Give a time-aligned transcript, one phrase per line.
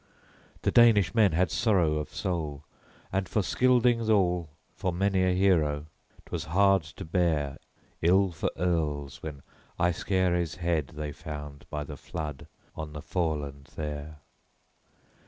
[0.63, 2.63] The Danish men had sorrow of soul,
[3.13, 5.85] and for Scyldings all, for many a hero,
[6.25, 7.59] 'twas hard to bear,
[8.01, 9.43] ill for earls, when
[9.79, 14.21] Aeschere's head they found by the flood on the foreland there.